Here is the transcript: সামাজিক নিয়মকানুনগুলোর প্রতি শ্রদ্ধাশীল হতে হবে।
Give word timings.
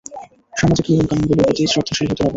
সামাজিক 0.53 0.85
নিয়মকানুনগুলোর 0.87 1.39
প্রতি 1.41 1.63
শ্রদ্ধাশীল 1.71 2.07
হতে 2.09 2.21
হবে। 2.21 2.29